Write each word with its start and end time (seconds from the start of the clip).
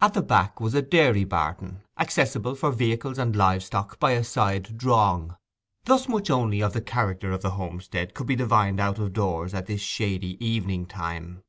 At 0.00 0.14
the 0.14 0.22
back 0.22 0.60
was 0.60 0.72
a 0.76 0.82
dairy 0.82 1.24
barton, 1.24 1.82
accessible 1.98 2.54
for 2.54 2.70
vehicles 2.70 3.18
and 3.18 3.34
live 3.34 3.64
stock 3.64 3.98
by 3.98 4.12
a 4.12 4.22
side 4.22 4.78
'drong.' 4.78 5.36
Thus 5.86 6.08
much 6.08 6.30
only 6.30 6.60
of 6.62 6.74
the 6.74 6.80
character 6.80 7.32
of 7.32 7.42
the 7.42 7.50
homestead 7.58 8.14
could 8.14 8.28
be 8.28 8.36
divined 8.36 8.78
out 8.78 9.00
of 9.00 9.12
doors 9.14 9.52
at 9.52 9.66
this 9.66 9.80
shady 9.80 10.36
evening 10.38 10.86
time. 10.86 11.42